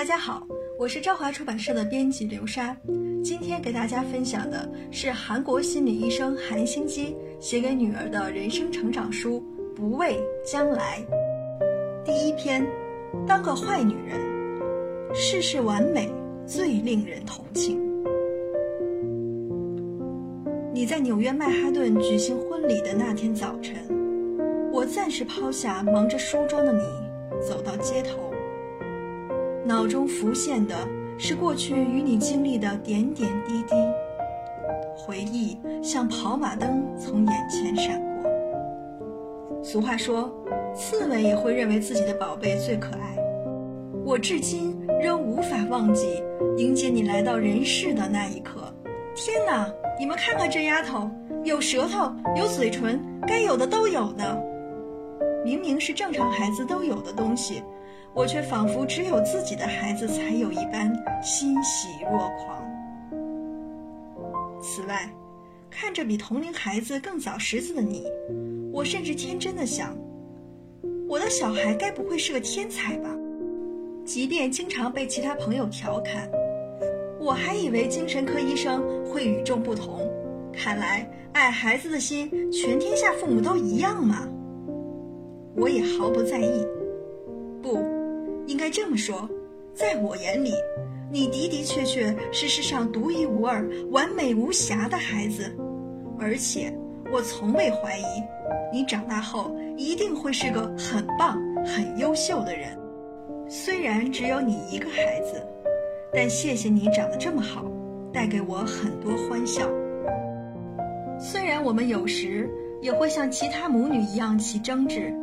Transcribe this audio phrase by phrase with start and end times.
[0.00, 0.46] 大家好，
[0.78, 2.74] 我是朝华出版社的编辑刘莎。
[3.22, 9.44] 今天给大家分享的是韩国心理医生韩星基写给女儿的人生成长书
[9.74, 11.04] 《不畏将来》。
[12.02, 12.66] 第一篇，
[13.26, 14.18] 当个坏女人，
[15.14, 16.10] 事事完美
[16.46, 17.78] 最令人同情。
[20.72, 23.76] 你在纽约曼哈顿举行婚礼的那天早晨，
[24.72, 26.82] 我暂时抛下忙着梳妆的你，
[27.46, 28.29] 走到街头。
[29.70, 30.74] 脑中浮现的
[31.16, 33.76] 是过去与你经历的点点滴滴，
[34.96, 39.62] 回忆像跑马灯从眼前闪过。
[39.62, 40.28] 俗话说，
[40.74, 43.16] 刺猬也会认为自己的宝贝最可爱。
[44.04, 46.20] 我至今仍无法忘记
[46.56, 48.74] 迎接你来到人世的那一刻。
[49.14, 49.72] 天哪！
[50.00, 51.08] 你们看看这丫头，
[51.44, 54.36] 有舌头，有嘴唇，该有的都有呢。
[55.44, 57.62] 明明是正常孩子都有的东西。
[58.14, 60.92] 我却仿佛只有自己的孩子才有一般
[61.22, 62.62] 欣喜若狂。
[64.60, 65.08] 此外，
[65.70, 68.04] 看着比同龄孩子更早识字的你，
[68.72, 69.96] 我甚至天真的想：
[71.08, 73.08] 我的小孩该不会是个天才吧？
[74.04, 76.28] 即便经常被其他朋友调侃，
[77.20, 80.00] 我还以为精神科医生会与众不同。
[80.52, 84.28] 看来爱孩子的心，全天下父母都一样嘛。
[85.54, 86.66] 我也毫不在意。
[87.62, 87.99] 不。
[88.50, 89.30] 应该这么说，
[89.72, 90.52] 在我眼里，
[91.08, 95.54] 你的的确确是世上独一无二、完美无瑕的孩子，
[96.18, 96.76] 而且
[97.12, 98.02] 我从未怀疑，
[98.72, 102.76] 你长大后一定会是个很棒、很优秀的人。
[103.48, 105.40] 虽然只有你一个孩子，
[106.12, 107.64] 但谢谢你长得这么好，
[108.12, 109.70] 带给我很多欢笑。
[111.20, 112.50] 虽然我们有时
[112.82, 115.14] 也会像其他母女一样起争执。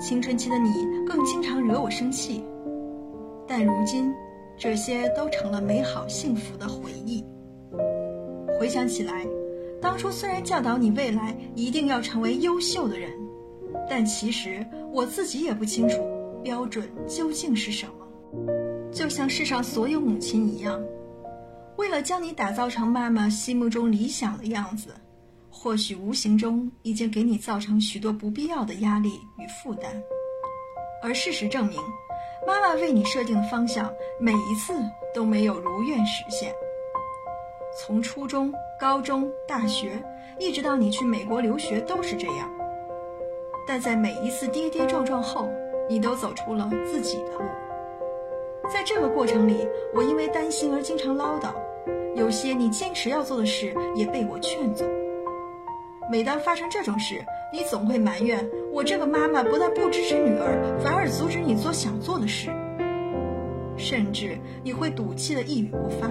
[0.00, 2.42] 青春期的你更经常惹我生气，
[3.46, 4.10] 但如今，
[4.56, 7.22] 这些都成了美好幸福的回忆。
[8.58, 9.26] 回想起来，
[9.80, 13.10] 当初虽然教导你未来一定要成为优秀的人，
[13.90, 16.02] 但其实我自己也不清楚
[16.42, 17.92] 标准究竟是什么。
[18.90, 20.82] 就像世上所有母亲一样，
[21.76, 24.88] 为了将你打造成妈妈心目中理想的样子。
[25.50, 29.90] 或许无形中已经给你造成许多不必要的压力与负担，
[31.02, 31.78] 而事实证明，
[32.46, 34.72] 妈妈为你设定的方向每一次
[35.14, 36.54] 都没有如愿实现。
[37.78, 40.02] 从初中、高中、大学，
[40.38, 42.50] 一直到你去美国留学都是这样。
[43.66, 45.48] 但在每一次跌跌撞撞后，
[45.88, 47.44] 你都走出了自己的路。
[48.72, 51.52] 在这个过程里，我因为担心而经常唠叨，
[52.14, 54.84] 有些你坚持要做的事也被我劝阻。
[56.10, 62.50] 每当发生这种事，你总会埋怨我这个妈妈不但不支持女儿，反而阻止你做想做的事，
[63.76, 66.10] 甚至你会赌气的一语不发，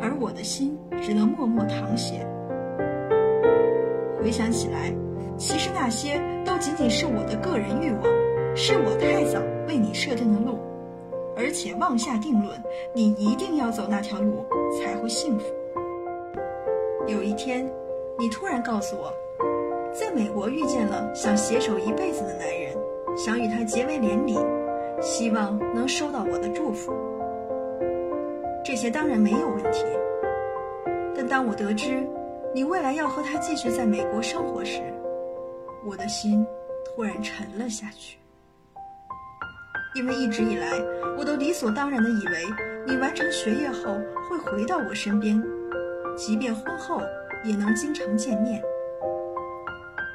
[0.00, 2.26] 而我的心只能默默淌血。
[4.18, 4.90] 回想起来，
[5.36, 8.04] 其实那些都仅仅是我的个人欲望，
[8.56, 10.58] 是我太早为你设定的路，
[11.36, 12.58] 而且妄下定论，
[12.94, 14.46] 你一定要走那条路
[14.80, 15.44] 才会幸福。
[17.06, 17.70] 有一天，
[18.18, 19.12] 你突然告诉我。
[19.98, 22.76] 在美国遇见了想携手一辈子的男人，
[23.16, 24.36] 想与他结为连理，
[25.00, 26.92] 希望能收到我的祝福。
[28.62, 29.86] 这些当然没有问题，
[31.14, 32.06] 但当我得知
[32.54, 34.82] 你未来要和他继续在美国生活时，
[35.86, 36.46] 我的心
[36.84, 38.18] 突然沉了下去。
[39.94, 40.78] 因为一直以来，
[41.16, 42.44] 我都理所当然的以为
[42.86, 43.94] 你完成学业后
[44.28, 45.42] 会回到我身边，
[46.14, 47.00] 即便婚后
[47.42, 48.62] 也能经常见面。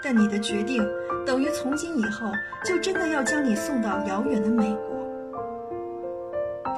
[0.03, 0.83] 但你的决定
[1.25, 2.31] 等于从今以后
[2.65, 4.81] 就真的要将你送到遥远的美国。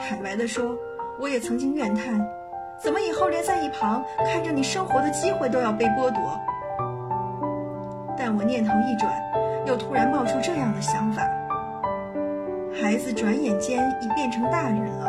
[0.02, 0.76] 坦白的说，
[1.20, 2.20] 我也曾经怨叹，
[2.78, 6.40] 怎么以后连在一旁看着你生活的机会都要被剥夺？
[8.18, 9.12] 但我念头一转，
[9.66, 11.24] 又突然冒出这样的想法：
[12.74, 15.06] 孩子转眼间已变成大人了，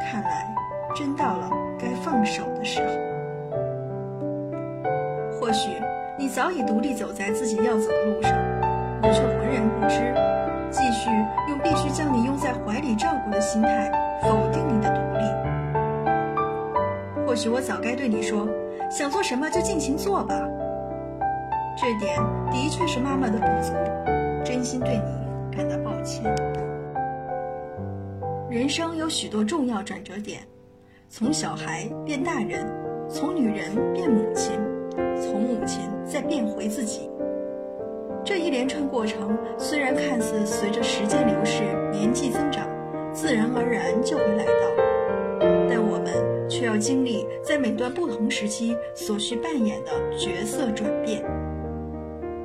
[0.00, 0.52] 看来
[0.96, 2.88] 真到了该放手的时候。
[5.40, 5.70] 或许。
[6.16, 8.32] 你早已独立走在自己要走的路上，
[9.02, 10.14] 我却浑然不知，
[10.70, 11.10] 继续
[11.48, 13.90] 用必须将你拥在怀里照顾的心态
[14.22, 15.24] 否定你的独立。
[17.26, 18.46] 或许我早该对你说，
[18.88, 20.34] 想做什么就尽情做吧。
[21.76, 22.16] 这点
[22.52, 23.72] 的确是妈妈的不足，
[24.44, 26.32] 真心对你感到抱歉。
[28.48, 30.42] 人生有许多重要转折点，
[31.08, 32.64] 从小孩变大人，
[33.08, 34.52] 从女人变母亲。
[35.34, 37.10] 从母亲再变回自己，
[38.24, 42.68] 这一连串过程虽然看似随着时间流逝、年纪增长，
[43.12, 51.24] 自然而然就会来到，但我们却要经历在每段不同时期所需扮演的角色转变。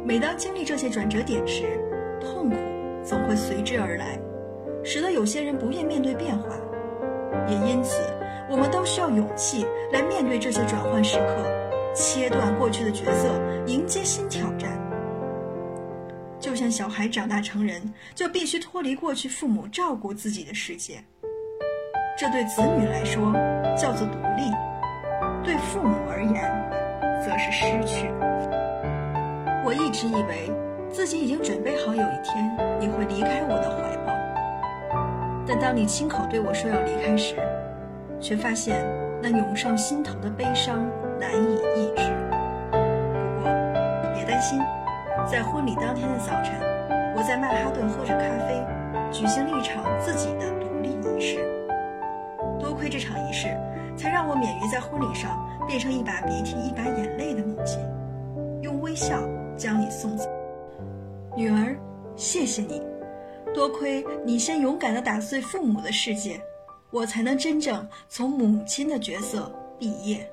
[0.04, 1.66] 每当经历这些转折点时，
[2.20, 2.56] 痛苦
[3.04, 4.20] 总会随之而来，
[4.84, 6.56] 使得有些人不愿面对变化。
[7.48, 8.02] 也因此，
[8.50, 11.46] 我们都需要勇气来面对这些转换时刻，
[11.94, 13.30] 切断过去的角色，
[13.66, 14.80] 迎接新挑战。
[16.40, 17.82] 就像小孩长大成人，
[18.16, 21.04] 就必须脱离过去父母照顾自己的世界，
[22.18, 23.34] 这对子女来说
[23.78, 24.50] 叫做独立，
[25.44, 26.50] 对父母而言，
[27.22, 28.10] 则是失去。
[29.66, 30.50] 我一直以为
[30.90, 34.14] 自己已经准备好有一天你会离开我的怀抱，
[35.46, 37.36] 但当你亲口对我说要离开时，
[38.22, 38.86] 却发现
[39.22, 40.90] 那涌上心头的悲伤
[41.20, 42.04] 难以抑制。
[42.72, 43.52] 不过，
[44.14, 44.60] 别担心，
[45.30, 46.56] 在婚礼当天的早晨，
[47.16, 48.66] 我在曼哈顿喝着咖啡，
[49.12, 51.38] 举行了一场自己的独立仪式。
[52.60, 53.48] 多亏这场仪式，
[53.98, 55.38] 才让我免于在婚礼上
[55.68, 57.80] 变成一把鼻涕一把眼泪的母亲，
[58.62, 59.20] 用微笑。
[59.58, 60.24] 将你送走，
[61.36, 61.76] 女儿，
[62.16, 62.82] 谢谢你。
[63.54, 66.40] 多亏你先勇敢地打碎父母的世界，
[66.92, 70.26] 我才能真正从母亲的角色毕业。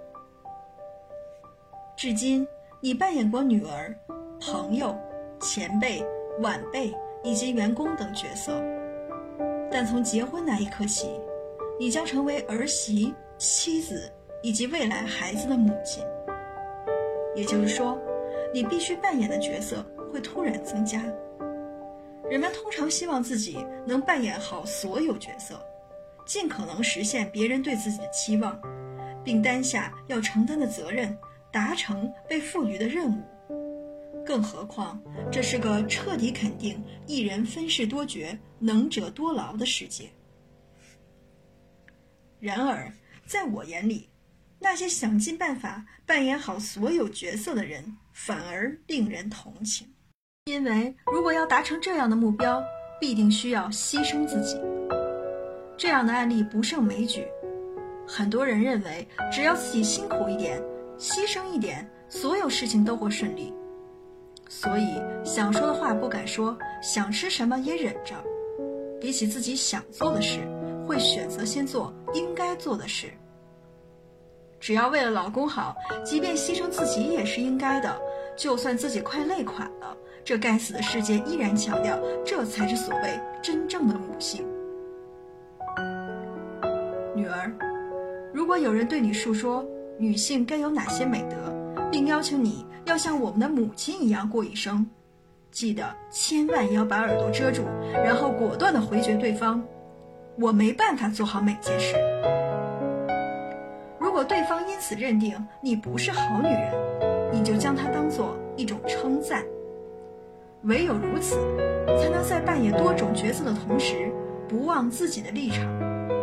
[1.97, 2.47] 至今，
[2.81, 3.95] 你扮演过女儿、
[4.41, 4.95] 朋友、
[5.41, 6.05] 前辈、
[6.41, 6.95] 晚辈
[7.25, 8.63] 以及员工等角色，
[9.71, 11.19] 但从结婚那一刻起，
[11.81, 14.13] 你将成为儿媳、妻子
[14.43, 16.05] 以及未来孩子的母亲。
[17.35, 17.99] 也就是说。
[18.55, 21.03] 你必须扮演的角色会突然增加。
[22.31, 25.61] 人们通常希望自己能扮演好所有角色，
[26.25, 28.59] 尽可能实现别人对自己的期望，
[29.23, 31.15] 并担下要承担的责任，
[31.57, 33.23] 达成被赋予的任务。
[34.27, 35.01] 更何况，
[35.33, 40.11] 这是个彻底肯定一人分饰多角、能者多劳的世界。
[42.39, 42.93] 然而，
[43.25, 44.07] 在我眼里，
[44.59, 49.89] 那些想尽办法扮演好所有角色的人，反而令人同情。
[50.45, 52.63] 因为如果要达成这样的目标，
[53.01, 54.61] 必定需要牺牲自己。
[55.79, 57.25] 这样的案例不胜枚举。
[58.07, 60.63] 很多人认为，只要自己辛苦一点，
[60.99, 63.53] 牺牲一点，所有事情都会顺利。
[64.49, 68.15] 所以，想说的话不敢说，想吃什么也忍着。
[69.01, 70.41] 比起自己想做的事，
[70.87, 73.09] 会选择先做应该做的事。
[74.59, 78.01] 只要为了老公好，即便牺牲自己也是应该的。
[78.37, 84.47] 就算自己快累垮了，这该死的世界依然强调，这才是所谓真正的母性。
[87.15, 87.51] 女儿，
[88.33, 89.65] 如果有人对你诉说
[89.99, 91.37] 女性该有哪些美德，
[91.91, 94.87] 并要求你要像我们的母亲一样过一生，
[95.51, 97.63] 记得千万要把耳朵遮住，
[97.93, 99.63] 然后果断地回绝对方。
[100.39, 101.97] 我没办法做好每件事。
[103.99, 106.73] 如果对方因此认定你不是好女人，
[107.33, 109.43] 你就将它当做一种称赞。
[110.65, 111.37] 唯有如此，
[111.99, 114.13] 才能在扮演多种角色的同时，
[114.47, 115.67] 不忘自己的立场，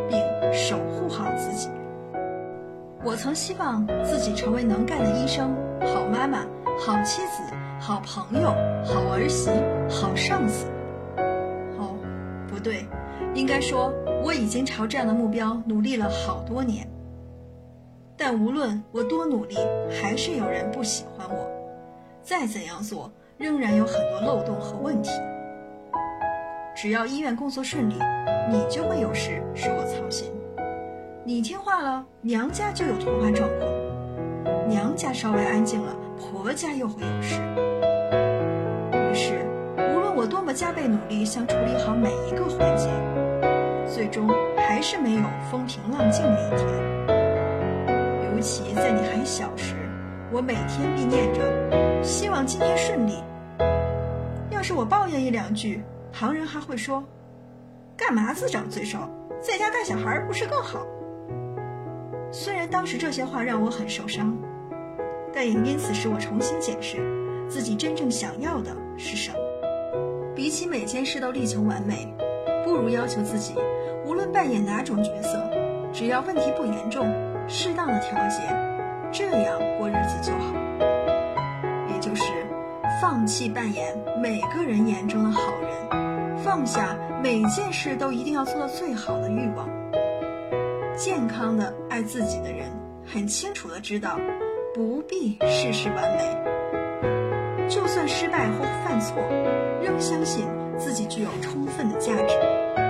[0.08, 0.20] 并
[0.54, 1.70] 守护好自己。
[3.06, 6.46] 我曾希望自己成为能干的医生、好妈妈、
[6.80, 7.44] 好妻子、
[7.78, 8.48] 好朋友、
[8.86, 9.50] 好儿媳、
[9.90, 10.68] 好上司。
[11.78, 11.98] 哦，
[12.48, 12.86] 不对，
[13.34, 16.88] 应该说我已经朝这样的目标努力了好多年。
[18.16, 19.58] 但无论我多努力，
[20.02, 21.50] 还是有人不喜欢我。
[22.22, 25.12] 再怎样做，仍然有很多漏洞和问题。
[26.74, 27.96] 只要医院工作顺利，
[28.50, 30.32] 你就会有事使我操心。
[31.26, 33.62] 你听话了，娘家就有突发状况；
[34.68, 37.40] 娘家稍微安静了，婆家又会有事。
[38.92, 39.46] 于是，
[39.78, 42.90] 无论我多么加倍努力，想处理好每一个环节，
[43.88, 46.68] 最终还是没有风平浪静的一天。
[48.36, 49.76] 尤其在你还小时，
[50.30, 53.24] 我每天必念着，希望今天顺利。
[54.50, 57.02] 要是我抱怨一两句，旁人还会说
[57.96, 59.00] ：“干嘛自找罪受，
[59.40, 60.86] 在家带小孩不是更好？”
[62.34, 64.36] 虽然当时这些话让我很受伤，
[65.32, 66.98] 但也因此使我重新检视
[67.48, 69.38] 自己真正想要的是什么。
[70.36, 72.12] 比起每件事都力求完美，
[72.66, 73.54] 不如要求自己，
[74.04, 75.48] 无论扮演哪种角色，
[75.94, 77.08] 只要问题不严重。
[77.48, 78.40] 适当的调节，
[79.12, 80.56] 这样过日子就好。
[81.94, 82.24] 也就是
[83.00, 89.70] 放弃扮演每个人眼中的好人，放下每件事都一定要做到最好的欲望。
[90.96, 92.70] 健康的爱自己的人，
[93.06, 94.20] 很清楚的知道，
[94.76, 96.24] 不必事事完美。
[97.68, 99.18] 就算失败或犯错，
[99.82, 100.46] 仍相信
[100.78, 102.36] 自己具有充分的价值，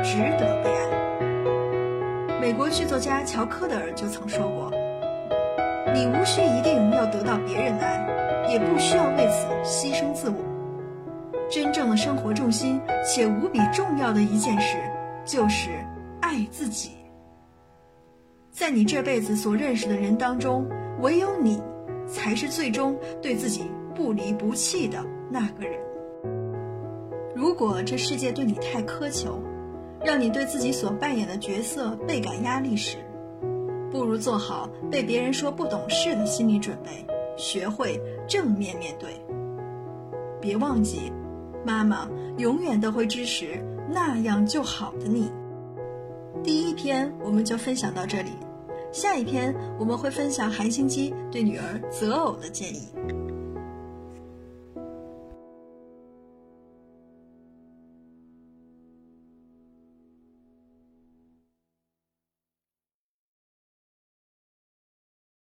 [0.03, 2.39] 值得被爱。
[2.41, 4.69] 美国剧作家乔科德尔就曾说过
[5.95, 8.05] ：“你无需一定要得到别人的爱，
[8.49, 10.35] 也不需要为此牺牲自我。
[11.49, 14.77] 真正的生活重心且无比重要的一件事，
[15.23, 15.69] 就是
[16.19, 16.91] 爱自己。
[18.53, 20.69] 在你这辈子所认识的人当中，
[21.01, 21.59] 唯有你，
[22.07, 23.63] 才是最终对自己
[23.95, 25.73] 不离不弃的那个人。
[27.35, 29.41] 如果这世界对你太苛求，
[30.05, 32.97] 让你对自己所扮演的角色倍感压力时，
[33.91, 36.91] 不如做好被别人说不懂事的心理准备，
[37.35, 39.19] 学会正面面对。
[40.39, 41.11] 别忘记，
[41.65, 42.07] 妈妈
[42.37, 45.31] 永远都会支持那样就好的你。
[46.43, 48.31] 第一篇我们就分享到这里，
[48.93, 53.22] 下一篇我们会分享韩星基对女儿择偶的建议。